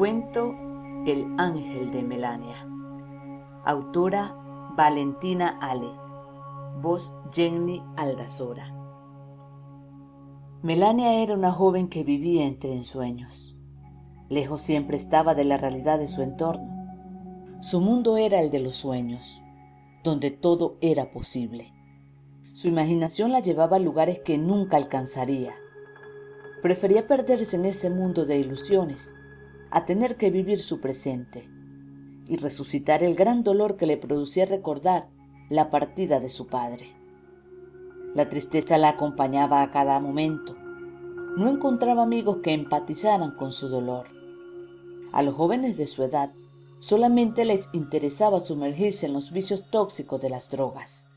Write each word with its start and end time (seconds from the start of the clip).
Cuento 0.00 0.54
El 1.04 1.26
ángel 1.36 1.90
de 1.90 2.02
Melania. 2.02 2.66
Autora 3.66 4.34
Valentina 4.74 5.58
Ale. 5.60 5.90
Voz 6.80 7.18
Jenny 7.30 7.82
Aldazora. 7.98 8.74
Melania 10.62 11.22
era 11.22 11.34
una 11.34 11.52
joven 11.52 11.90
que 11.90 12.02
vivía 12.02 12.46
entre 12.46 12.74
ensueños. 12.74 13.54
Lejos 14.30 14.62
siempre 14.62 14.96
estaba 14.96 15.34
de 15.34 15.44
la 15.44 15.58
realidad 15.58 15.98
de 15.98 16.08
su 16.08 16.22
entorno. 16.22 17.58
Su 17.60 17.82
mundo 17.82 18.16
era 18.16 18.40
el 18.40 18.50
de 18.50 18.60
los 18.60 18.76
sueños, 18.76 19.42
donde 20.02 20.30
todo 20.30 20.78
era 20.80 21.10
posible. 21.10 21.74
Su 22.54 22.68
imaginación 22.68 23.32
la 23.32 23.40
llevaba 23.40 23.76
a 23.76 23.80
lugares 23.80 24.20
que 24.20 24.38
nunca 24.38 24.78
alcanzaría. 24.78 25.52
Prefería 26.62 27.06
perderse 27.06 27.56
en 27.56 27.66
ese 27.66 27.90
mundo 27.90 28.24
de 28.24 28.38
ilusiones 28.38 29.19
a 29.70 29.84
tener 29.84 30.16
que 30.16 30.30
vivir 30.30 30.58
su 30.58 30.80
presente 30.80 31.48
y 32.26 32.36
resucitar 32.36 33.02
el 33.02 33.14
gran 33.14 33.42
dolor 33.42 33.76
que 33.76 33.86
le 33.86 33.96
producía 33.96 34.44
recordar 34.44 35.08
la 35.48 35.70
partida 35.70 36.20
de 36.20 36.28
su 36.28 36.46
padre. 36.46 36.96
La 38.14 38.28
tristeza 38.28 38.78
la 38.78 38.90
acompañaba 38.90 39.62
a 39.62 39.70
cada 39.70 39.98
momento. 40.00 40.56
No 41.36 41.48
encontraba 41.48 42.02
amigos 42.02 42.38
que 42.42 42.52
empatizaran 42.52 43.36
con 43.36 43.52
su 43.52 43.68
dolor. 43.68 44.08
A 45.12 45.22
los 45.22 45.34
jóvenes 45.34 45.76
de 45.76 45.86
su 45.86 46.02
edad 46.02 46.32
solamente 46.80 47.44
les 47.44 47.68
interesaba 47.72 48.40
sumergirse 48.40 49.06
en 49.06 49.12
los 49.12 49.30
vicios 49.30 49.70
tóxicos 49.70 50.20
de 50.20 50.30
las 50.30 50.50
drogas. 50.50 51.08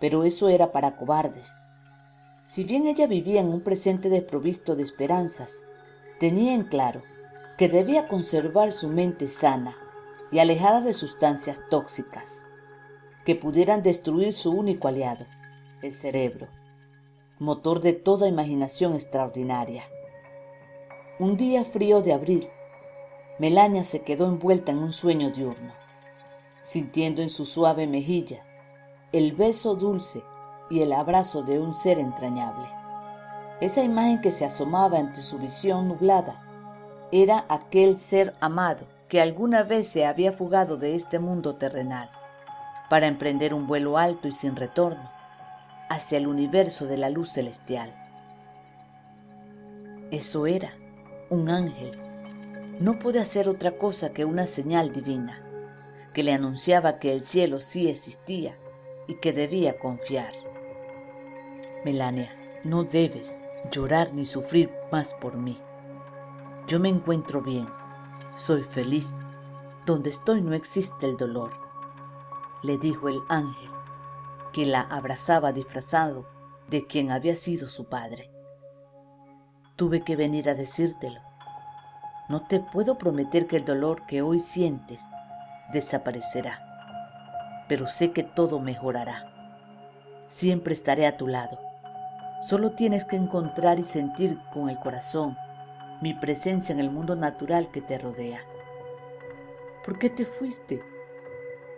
Pero 0.00 0.24
eso 0.24 0.48
era 0.48 0.72
para 0.72 0.96
cobardes. 0.96 1.56
Si 2.44 2.64
bien 2.64 2.86
ella 2.86 3.06
vivía 3.06 3.40
en 3.40 3.48
un 3.48 3.62
presente 3.62 4.08
desprovisto 4.08 4.76
de 4.76 4.82
esperanzas, 4.82 5.64
tenía 6.18 6.54
en 6.54 6.64
claro 6.64 7.02
que 7.56 7.68
debía 7.68 8.08
conservar 8.08 8.72
su 8.72 8.88
mente 8.88 9.28
sana 9.28 9.76
y 10.30 10.38
alejada 10.38 10.80
de 10.80 10.92
sustancias 10.92 11.62
tóxicas 11.70 12.48
que 13.24 13.34
pudieran 13.34 13.82
destruir 13.82 14.32
su 14.32 14.52
único 14.52 14.88
aliado, 14.88 15.26
el 15.82 15.92
cerebro, 15.92 16.48
motor 17.38 17.80
de 17.80 17.92
toda 17.92 18.26
imaginación 18.26 18.94
extraordinaria. 18.94 19.84
Un 21.18 21.36
día 21.36 21.64
frío 21.64 22.00
de 22.00 22.12
abril, 22.12 22.48
Melania 23.38 23.84
se 23.84 24.02
quedó 24.02 24.26
envuelta 24.26 24.72
en 24.72 24.78
un 24.78 24.92
sueño 24.92 25.30
diurno, 25.30 25.72
sintiendo 26.62 27.22
en 27.22 27.28
su 27.28 27.44
suave 27.44 27.86
mejilla 27.86 28.42
el 29.12 29.32
beso 29.32 29.74
dulce 29.74 30.22
y 30.70 30.82
el 30.82 30.92
abrazo 30.92 31.42
de 31.42 31.58
un 31.58 31.74
ser 31.74 31.98
entrañable. 31.98 32.77
Esa 33.60 33.82
imagen 33.82 34.20
que 34.20 34.30
se 34.30 34.44
asomaba 34.44 34.98
ante 34.98 35.20
su 35.20 35.38
visión 35.38 35.88
nublada 35.88 36.40
era 37.10 37.44
aquel 37.48 37.98
ser 37.98 38.34
amado 38.40 38.86
que 39.08 39.20
alguna 39.20 39.62
vez 39.62 39.88
se 39.88 40.04
había 40.04 40.32
fugado 40.32 40.76
de 40.76 40.94
este 40.94 41.18
mundo 41.18 41.56
terrenal 41.56 42.10
para 42.88 43.06
emprender 43.06 43.54
un 43.54 43.66
vuelo 43.66 43.98
alto 43.98 44.28
y 44.28 44.32
sin 44.32 44.54
retorno 44.54 45.10
hacia 45.88 46.18
el 46.18 46.26
universo 46.26 46.86
de 46.86 46.98
la 46.98 47.10
luz 47.10 47.32
celestial. 47.32 47.92
Eso 50.10 50.46
era 50.46 50.72
un 51.30 51.48
ángel. 51.48 51.98
No 52.80 52.98
pude 52.98 53.18
hacer 53.18 53.48
otra 53.48 53.76
cosa 53.76 54.12
que 54.12 54.24
una 54.24 54.46
señal 54.46 54.92
divina 54.92 55.42
que 56.12 56.22
le 56.22 56.32
anunciaba 56.32 56.98
que 56.98 57.12
el 57.12 57.22
cielo 57.22 57.60
sí 57.60 57.88
existía 57.88 58.56
y 59.06 59.20
que 59.20 59.32
debía 59.32 59.78
confiar. 59.78 60.32
Melania, 61.84 62.34
no 62.64 62.84
debes, 62.84 63.42
llorar 63.70 64.12
ni 64.12 64.24
sufrir 64.24 64.70
más 64.90 65.14
por 65.14 65.36
mí. 65.36 65.56
Yo 66.66 66.80
me 66.80 66.88
encuentro 66.88 67.42
bien, 67.42 67.68
soy 68.36 68.62
feliz. 68.62 69.16
Donde 69.86 70.10
estoy 70.10 70.42
no 70.42 70.52
existe 70.52 71.06
el 71.06 71.16
dolor, 71.16 71.50
le 72.62 72.76
dijo 72.76 73.08
el 73.08 73.20
ángel, 73.30 73.70
que 74.52 74.66
la 74.66 74.82
abrazaba 74.82 75.52
disfrazado 75.52 76.26
de 76.68 76.86
quien 76.86 77.10
había 77.10 77.36
sido 77.36 77.68
su 77.68 77.88
padre. 77.88 78.30
Tuve 79.76 80.04
que 80.04 80.14
venir 80.14 80.50
a 80.50 80.54
decírtelo. 80.54 81.20
No 82.28 82.46
te 82.46 82.60
puedo 82.60 82.98
prometer 82.98 83.46
que 83.46 83.56
el 83.56 83.64
dolor 83.64 84.04
que 84.04 84.20
hoy 84.20 84.40
sientes 84.40 85.06
desaparecerá, 85.72 86.60
pero 87.66 87.86
sé 87.86 88.12
que 88.12 88.24
todo 88.24 88.60
mejorará. 88.60 89.24
Siempre 90.26 90.74
estaré 90.74 91.06
a 91.06 91.16
tu 91.16 91.28
lado 91.28 91.67
Solo 92.40 92.72
tienes 92.72 93.04
que 93.04 93.16
encontrar 93.16 93.78
y 93.78 93.82
sentir 93.82 94.38
con 94.52 94.70
el 94.70 94.78
corazón 94.78 95.36
mi 96.00 96.14
presencia 96.14 96.72
en 96.72 96.78
el 96.78 96.90
mundo 96.90 97.16
natural 97.16 97.70
que 97.72 97.80
te 97.80 97.98
rodea. 97.98 98.40
¿Por 99.84 99.98
qué 99.98 100.10
te 100.10 100.24
fuiste? 100.24 100.80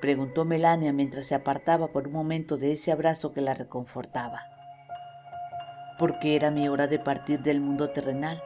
preguntó 0.00 0.44
Melania 0.44 0.92
mientras 0.92 1.26
se 1.26 1.34
apartaba 1.34 1.88
por 1.88 2.06
un 2.08 2.12
momento 2.12 2.56
de 2.56 2.72
ese 2.72 2.92
abrazo 2.92 3.32
que 3.32 3.40
la 3.40 3.54
reconfortaba. 3.54 4.42
Porque 5.98 6.36
era 6.36 6.50
mi 6.50 6.68
hora 6.68 6.86
de 6.86 6.98
partir 6.98 7.40
del 7.40 7.60
mundo 7.60 7.90
terrenal 7.90 8.42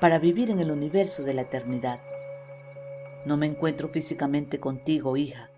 para 0.00 0.18
vivir 0.18 0.50
en 0.50 0.60
el 0.60 0.70
universo 0.70 1.22
de 1.22 1.34
la 1.34 1.42
eternidad. 1.42 2.00
No 3.24 3.36
me 3.36 3.46
encuentro 3.46 3.88
físicamente 3.88 4.58
contigo, 4.60 5.16
hija, 5.16 5.50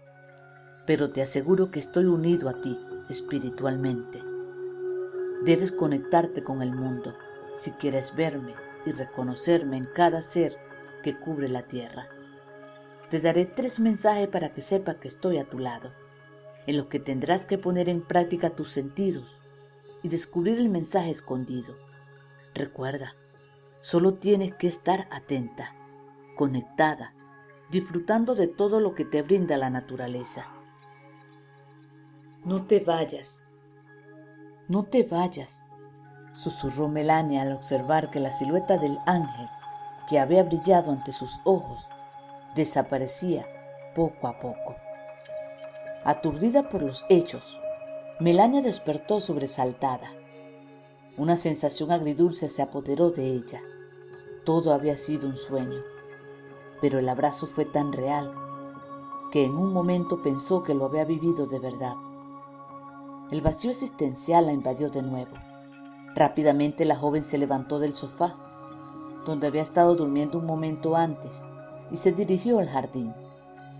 pero 0.86 1.10
te 1.10 1.22
aseguro 1.22 1.70
que 1.70 1.80
estoy 1.80 2.04
unido 2.04 2.48
a 2.48 2.60
ti 2.60 2.78
espiritualmente. 3.08 4.23
Debes 5.44 5.72
conectarte 5.72 6.42
con 6.42 6.62
el 6.62 6.72
mundo 6.72 7.18
si 7.54 7.72
quieres 7.72 8.16
verme 8.16 8.54
y 8.86 8.92
reconocerme 8.92 9.76
en 9.76 9.84
cada 9.84 10.22
ser 10.22 10.56
que 11.02 11.18
cubre 11.18 11.50
la 11.50 11.60
tierra. 11.62 12.06
Te 13.10 13.20
daré 13.20 13.44
tres 13.44 13.78
mensajes 13.78 14.26
para 14.28 14.54
que 14.54 14.62
sepa 14.62 14.94
que 14.94 15.06
estoy 15.06 15.36
a 15.36 15.44
tu 15.44 15.58
lado, 15.58 15.92
en 16.66 16.78
los 16.78 16.86
que 16.86 16.98
tendrás 16.98 17.44
que 17.44 17.58
poner 17.58 17.90
en 17.90 18.00
práctica 18.00 18.56
tus 18.56 18.70
sentidos 18.70 19.42
y 20.02 20.08
descubrir 20.08 20.58
el 20.58 20.70
mensaje 20.70 21.10
escondido. 21.10 21.76
Recuerda, 22.54 23.14
solo 23.82 24.14
tienes 24.14 24.54
que 24.54 24.66
estar 24.66 25.08
atenta, 25.10 25.74
conectada, 26.36 27.12
disfrutando 27.70 28.34
de 28.34 28.48
todo 28.48 28.80
lo 28.80 28.94
que 28.94 29.04
te 29.04 29.20
brinda 29.20 29.58
la 29.58 29.68
naturaleza. 29.68 30.46
No 32.46 32.64
te 32.64 32.80
vayas, 32.80 33.53
no 34.68 34.84
te 34.84 35.02
vayas, 35.02 35.64
susurró 36.34 36.88
Melania 36.88 37.42
al 37.42 37.52
observar 37.52 38.10
que 38.10 38.20
la 38.20 38.32
silueta 38.32 38.78
del 38.78 38.98
ángel 39.06 39.48
que 40.08 40.18
había 40.18 40.42
brillado 40.42 40.90
ante 40.90 41.12
sus 41.12 41.40
ojos 41.44 41.88
desaparecía 42.54 43.46
poco 43.94 44.26
a 44.26 44.38
poco. 44.38 44.76
Aturdida 46.04 46.68
por 46.68 46.82
los 46.82 47.04
hechos, 47.08 47.60
Melania 48.20 48.62
despertó 48.62 49.20
sobresaltada. 49.20 50.12
Una 51.16 51.36
sensación 51.36 51.92
agridulce 51.92 52.48
se 52.48 52.62
apoderó 52.62 53.10
de 53.10 53.26
ella. 53.32 53.60
Todo 54.44 54.72
había 54.72 54.96
sido 54.96 55.28
un 55.28 55.36
sueño, 55.36 55.82
pero 56.80 56.98
el 56.98 57.08
abrazo 57.08 57.46
fue 57.46 57.64
tan 57.64 57.92
real 57.92 58.34
que 59.30 59.44
en 59.44 59.56
un 59.56 59.72
momento 59.72 60.22
pensó 60.22 60.62
que 60.62 60.74
lo 60.74 60.84
había 60.84 61.04
vivido 61.04 61.46
de 61.46 61.58
verdad. 61.58 61.94
El 63.30 63.40
vacío 63.40 63.70
existencial 63.70 64.46
la 64.46 64.52
invadió 64.52 64.90
de 64.90 65.02
nuevo. 65.02 65.32
Rápidamente 66.14 66.84
la 66.84 66.94
joven 66.94 67.24
se 67.24 67.38
levantó 67.38 67.78
del 67.78 67.94
sofá, 67.94 68.36
donde 69.24 69.46
había 69.46 69.62
estado 69.62 69.94
durmiendo 69.94 70.38
un 70.38 70.46
momento 70.46 70.94
antes, 70.94 71.48
y 71.90 71.96
se 71.96 72.12
dirigió 72.12 72.58
al 72.58 72.68
jardín, 72.68 73.14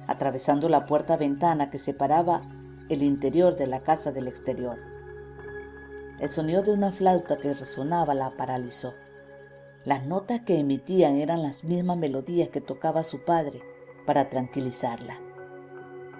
atravesando 0.07 0.69
la 0.69 0.87
puerta-ventana 0.87 1.71
que 1.71 1.79
separaba 1.79 2.43
el 2.89 3.03
interior 3.03 3.55
de 3.55 3.67
la 3.67 3.81
casa 3.81 4.13
del 4.13 4.29
exterior. 4.29 4.79
El 6.21 6.31
sonido 6.31 6.63
de 6.63 6.73
una 6.73 6.91
flauta 6.91 7.39
que 7.39 7.53
resonaba 7.53 8.15
la 8.15 8.37
paralizó. 8.37 8.95
Las 9.85 10.07
notas 10.07 10.41
que 10.41 10.59
emitían 10.59 11.17
eran 11.17 11.43
las 11.43 11.65
mismas 11.65 11.99
melodías 11.99 12.49
que 12.49 12.63
tocaba 12.63 13.05
su 13.05 13.25
padre 13.25 13.61
para 14.07 14.31
tranquilizarla. 14.31 15.21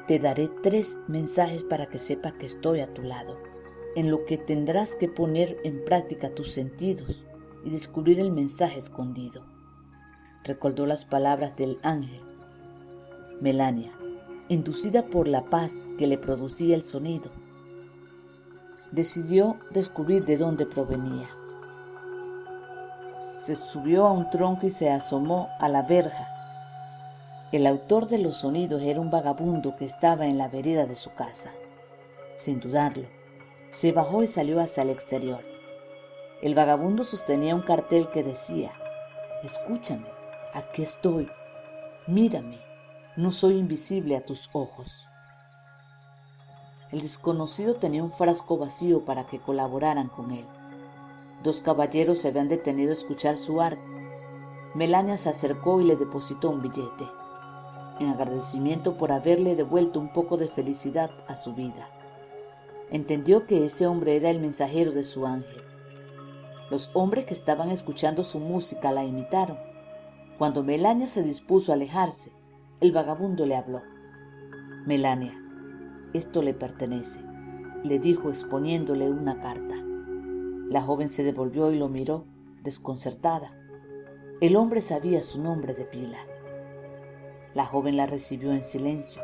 Te 0.07 0.19
daré 0.19 0.51
tres 0.63 0.99
mensajes 1.09 1.65
para 1.65 1.87
que 1.87 1.97
sepas 1.97 2.35
que 2.35 2.45
estoy 2.45 2.81
a 2.81 2.93
tu 2.93 3.01
lado, 3.01 3.39
en 3.97 4.11
lo 4.11 4.27
que 4.27 4.37
tendrás 4.37 4.97
que 4.97 5.09
poner 5.09 5.57
en 5.65 5.83
práctica 5.83 6.35
tus 6.35 6.53
sentidos 6.53 7.25
y 7.65 7.71
descubrir 7.71 8.21
el 8.21 8.31
mensaje 8.31 8.79
escondido. 8.79 9.47
Recordó 10.45 10.85
las 10.85 11.07
palabras 11.07 11.57
del 11.57 11.79
ángel. 11.83 12.21
Melania, 13.41 13.93
inducida 14.49 15.07
por 15.07 15.27
la 15.27 15.47
paz 15.47 15.87
que 15.97 16.07
le 16.07 16.19
producía 16.19 16.77
el 16.77 16.85
sonido, 16.85 17.31
decidió 18.93 19.57
descubrir 19.71 20.27
de 20.27 20.37
dónde 20.37 20.67
provenía. 20.67 21.31
Se 23.09 23.55
subió 23.55 24.07
a 24.07 24.13
un 24.13 24.29
tronco 24.29 24.67
y 24.67 24.71
se 24.71 24.91
asomó 24.91 25.49
a 25.61 25.69
la 25.71 25.83
verja 25.83 26.34
el 27.57 27.67
autor 27.67 28.09
de 28.09 28.19
los 28.19 28.39
sonidos 28.39 28.83
era 28.83 29.01
un 29.01 29.11
vagabundo 29.11 29.77
que 29.77 29.85
estaba 29.85 30.27
en 30.27 30.39
la 30.39 30.49
vereda 30.49 30.87
de 30.87 30.97
su 30.97 31.15
casa. 31.15 31.53
Sin 32.37 32.61
dudarlo, 32.61 33.07
se 33.71 33.93
bajó 33.93 34.23
y 34.23 34.27
salió 34.27 34.61
hacia 34.61 34.83
el 34.83 34.91
exterior. 34.91 35.41
El 36.43 36.55
vagabundo 36.55 37.05
sostenía 37.05 37.55
un 37.55 37.63
cartel 37.63 38.11
que 38.11 38.23
decía, 38.23 38.73
Escúchame, 39.43 40.15
Aquí 40.55 40.83
estoy. 40.83 41.29
Mírame. 42.07 42.61
No 43.17 43.33
soy 43.33 43.57
invisible 43.59 44.17
a 44.17 44.25
tus 44.25 44.49
ojos. 44.53 45.09
El 46.93 47.01
desconocido 47.01 47.75
tenía 47.75 48.05
un 48.05 48.13
frasco 48.13 48.57
vacío 48.57 49.05
para 49.05 49.27
que 49.27 49.41
colaboraran 49.41 50.07
con 50.07 50.31
él. 50.31 50.47
Dos 51.43 51.61
caballeros 51.61 52.21
se 52.21 52.29
habían 52.29 52.49
detenido 52.49 52.91
a 52.91 52.95
escuchar 52.95 53.37
su 53.37 53.61
arte. 53.61 53.83
Melania 54.77 55.17
se 55.17 55.29
acercó 55.29 55.81
y 55.81 55.87
le 55.87 55.97
depositó 55.97 56.51
un 56.51 56.63
billete, 56.63 57.05
en 58.01 58.09
agradecimiento 58.09 58.97
por 58.97 59.13
haberle 59.13 59.57
devuelto 59.57 60.01
un 60.01 60.13
poco 60.13 60.37
de 60.37 60.49
felicidad 60.49 61.11
a 61.29 61.37
su 61.37 61.55
vida. 61.55 61.89
Entendió 62.91 63.47
que 63.47 63.65
ese 63.65 63.87
hombre 63.87 64.17
era 64.17 64.31
el 64.31 64.41
mensajero 64.41 64.93
de 64.93 65.05
su 65.05 65.27
ángel. 65.27 65.63
Los 66.71 66.91
hombres 66.95 67.25
que 67.25 67.35
estaban 67.35 67.71
escuchando 67.71 68.25
su 68.25 68.41
música 68.41 68.93
la 68.93 69.05
imitaron. 69.05 69.59
Cuando 70.39 70.63
Melania 70.63 71.07
se 71.07 71.23
dispuso 71.23 71.73
a 71.73 71.77
alejarse, 71.77 72.33
el 72.81 72.93
vagabundo 72.93 73.47
le 73.47 73.57
habló. 73.57 73.83
Melania, 74.87 75.33
esto 76.13 76.43
le 76.43 76.55
pertenece, 76.55 77.21
le 77.83 77.99
dijo 77.99 78.29
exponiéndole 78.29 79.11
una 79.11 79.41
carta. 79.41 79.75
La 80.69 80.83
joven 80.83 81.09
se 81.09 81.23
devolvió 81.23 81.71
y 81.73 81.79
lo 81.79 81.89
miró, 81.89 82.27
desconcertada. 82.63 83.57
El 84.41 84.57
hombre 84.57 84.81
sabía 84.81 85.23
su 85.23 85.43
nombre 85.43 85.75
de 85.75 85.85
pila. 85.85 86.19
La 87.55 87.65
joven 87.65 87.97
la 87.97 88.07
recibió 88.07 88.53
en 88.53 88.65
silencio. 88.65 89.23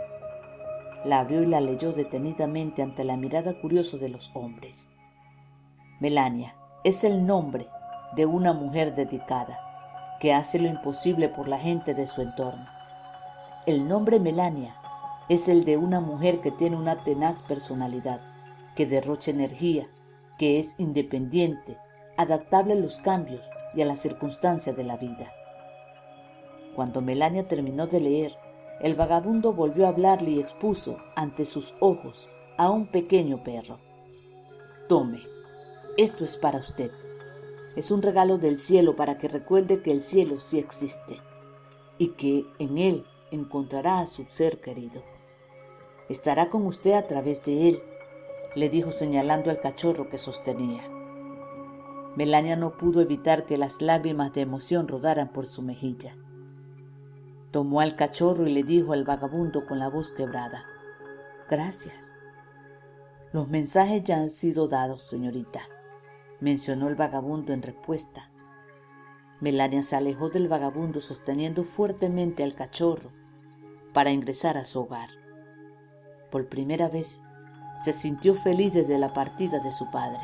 La 1.04 1.18
abrió 1.18 1.42
y 1.42 1.46
la 1.46 1.60
leyó 1.60 1.92
detenidamente 1.92 2.80
ante 2.80 3.02
la 3.02 3.16
mirada 3.16 3.60
curiosa 3.60 3.96
de 3.96 4.08
los 4.08 4.30
hombres. 4.34 4.92
Melania 5.98 6.54
es 6.84 7.02
el 7.02 7.26
nombre 7.26 7.66
de 8.14 8.26
una 8.26 8.52
mujer 8.52 8.94
dedicada 8.94 9.58
que 10.20 10.32
hace 10.32 10.60
lo 10.60 10.68
imposible 10.68 11.28
por 11.28 11.48
la 11.48 11.58
gente 11.58 11.94
de 11.94 12.06
su 12.06 12.22
entorno. 12.22 12.66
El 13.66 13.88
nombre 13.88 14.20
Melania 14.20 14.76
es 15.28 15.48
el 15.48 15.64
de 15.64 15.76
una 15.76 15.98
mujer 16.00 16.40
que 16.40 16.52
tiene 16.52 16.76
una 16.76 17.02
tenaz 17.02 17.42
personalidad, 17.42 18.20
que 18.76 18.86
derrocha 18.86 19.32
energía, 19.32 19.88
que 20.38 20.58
es 20.58 20.76
independiente, 20.78 21.76
adaptable 22.16 22.74
a 22.74 22.76
los 22.76 22.98
cambios 22.98 23.50
y 23.74 23.82
a 23.82 23.86
las 23.86 23.98
circunstancias 23.98 24.76
de 24.76 24.84
la 24.84 24.96
vida. 24.96 25.32
Cuando 26.74 27.00
Melania 27.00 27.46
terminó 27.48 27.86
de 27.86 28.00
leer, 28.00 28.36
el 28.80 28.94
vagabundo 28.94 29.52
volvió 29.52 29.86
a 29.86 29.88
hablarle 29.88 30.30
y 30.30 30.40
expuso 30.40 30.96
ante 31.14 31.44
sus 31.44 31.74
ojos 31.80 32.28
a 32.56 32.70
un 32.70 32.86
pequeño 32.86 33.42
perro. 33.44 33.78
Tome, 34.88 35.20
esto 35.96 36.24
es 36.24 36.36
para 36.36 36.58
usted. 36.58 36.90
Es 37.76 37.90
un 37.90 38.02
regalo 38.02 38.38
del 38.38 38.58
cielo 38.58 38.96
para 38.96 39.18
que 39.18 39.28
recuerde 39.28 39.82
que 39.82 39.92
el 39.92 40.02
cielo 40.02 40.40
sí 40.40 40.58
existe 40.58 41.20
y 41.98 42.08
que 42.08 42.46
en 42.58 42.78
él 42.78 43.04
encontrará 43.30 44.00
a 44.00 44.06
su 44.06 44.24
ser 44.24 44.60
querido. 44.60 45.02
Estará 46.08 46.50
con 46.50 46.66
usted 46.66 46.94
a 46.94 47.06
través 47.06 47.44
de 47.44 47.68
él, 47.68 47.82
le 48.56 48.68
dijo 48.68 48.90
señalando 48.90 49.50
al 49.50 49.60
cachorro 49.60 50.08
que 50.08 50.18
sostenía. 50.18 50.82
Melania 52.16 52.56
no 52.56 52.76
pudo 52.76 53.00
evitar 53.00 53.46
que 53.46 53.56
las 53.56 53.80
lágrimas 53.80 54.32
de 54.32 54.40
emoción 54.40 54.88
rodaran 54.88 55.32
por 55.32 55.46
su 55.46 55.62
mejilla. 55.62 56.16
Tomó 57.50 57.80
al 57.80 57.96
cachorro 57.96 58.46
y 58.46 58.52
le 58.52 58.62
dijo 58.62 58.92
al 58.92 59.04
vagabundo 59.04 59.66
con 59.66 59.78
la 59.78 59.88
voz 59.88 60.12
quebrada, 60.12 60.64
Gracias. 61.48 62.16
Los 63.32 63.48
mensajes 63.48 64.04
ya 64.04 64.18
han 64.18 64.30
sido 64.30 64.68
dados, 64.68 65.02
señorita, 65.02 65.60
mencionó 66.38 66.88
el 66.88 66.94
vagabundo 66.94 67.52
en 67.52 67.62
respuesta. 67.62 68.30
Melania 69.40 69.82
se 69.82 69.96
alejó 69.96 70.28
del 70.28 70.46
vagabundo 70.46 71.00
sosteniendo 71.00 71.64
fuertemente 71.64 72.44
al 72.44 72.54
cachorro 72.54 73.10
para 73.92 74.12
ingresar 74.12 74.56
a 74.56 74.64
su 74.64 74.80
hogar. 74.80 75.08
Por 76.30 76.48
primera 76.48 76.88
vez, 76.88 77.24
se 77.84 77.92
sintió 77.92 78.34
feliz 78.34 78.74
desde 78.74 78.98
la 78.98 79.12
partida 79.12 79.58
de 79.58 79.72
su 79.72 79.90
padre. 79.90 80.22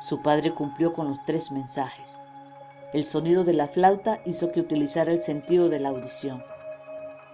Su 0.00 0.22
padre 0.22 0.54
cumplió 0.54 0.94
con 0.94 1.08
los 1.08 1.22
tres 1.26 1.50
mensajes. 1.50 2.22
El 2.96 3.04
sonido 3.04 3.44
de 3.44 3.52
la 3.52 3.68
flauta 3.68 4.22
hizo 4.24 4.52
que 4.52 4.60
utilizara 4.60 5.12
el 5.12 5.20
sentido 5.20 5.68
de 5.68 5.80
la 5.80 5.90
audición. 5.90 6.42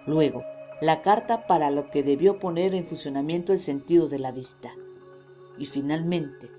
Luego, 0.05 0.43
la 0.81 1.01
carta 1.01 1.47
para 1.47 1.71
lo 1.71 1.89
que 1.89 2.03
debió 2.03 2.37
poner 2.37 2.75
en 2.75 2.85
funcionamiento 2.85 3.53
el 3.53 3.59
sentido 3.59 4.09
de 4.09 4.19
la 4.19 4.33
vista. 4.33 4.73
Y 5.57 5.65
finalmente, 5.65 6.49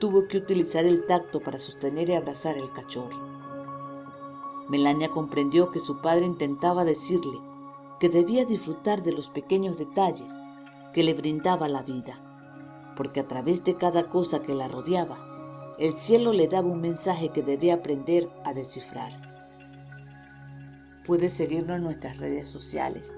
tuvo 0.00 0.26
que 0.26 0.38
utilizar 0.38 0.86
el 0.86 1.06
tacto 1.06 1.38
para 1.38 1.60
sostener 1.60 2.10
y 2.10 2.14
abrazar 2.14 2.58
el 2.58 2.72
cachorro. 2.72 3.16
Melania 4.68 5.08
comprendió 5.10 5.70
que 5.70 5.78
su 5.78 6.00
padre 6.00 6.26
intentaba 6.26 6.84
decirle 6.84 7.38
que 8.00 8.08
debía 8.08 8.44
disfrutar 8.44 9.04
de 9.04 9.12
los 9.12 9.28
pequeños 9.28 9.78
detalles 9.78 10.32
que 10.92 11.04
le 11.04 11.14
brindaba 11.14 11.68
la 11.68 11.84
vida, 11.84 12.18
porque 12.96 13.20
a 13.20 13.28
través 13.28 13.62
de 13.62 13.76
cada 13.76 14.10
cosa 14.10 14.42
que 14.42 14.52
la 14.52 14.66
rodeaba, 14.66 15.31
el 15.78 15.92
cielo 15.94 16.32
le 16.32 16.48
daba 16.48 16.68
un 16.68 16.80
mensaje 16.80 17.30
que 17.30 17.42
debía 17.42 17.74
aprender 17.74 18.28
a 18.44 18.54
descifrar. 18.54 19.12
Puedes 21.06 21.32
seguirnos 21.32 21.76
en 21.76 21.84
nuestras 21.84 22.18
redes 22.18 22.48
sociales. 22.48 23.16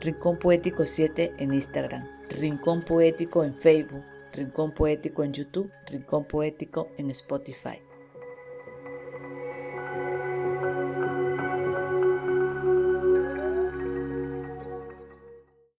Rincón 0.00 0.38
Poético 0.38 0.84
7 0.84 1.32
en 1.38 1.54
Instagram, 1.54 2.06
Rincón 2.28 2.82
Poético 2.82 3.44
en 3.44 3.54
Facebook, 3.58 4.04
Rincón 4.32 4.72
Poético 4.72 5.24
en 5.24 5.32
YouTube, 5.32 5.70
Rincón 5.90 6.24
Poético 6.24 6.88
en 6.98 7.10
Spotify. 7.10 7.80